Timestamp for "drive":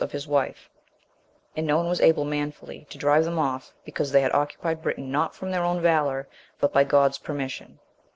2.97-3.23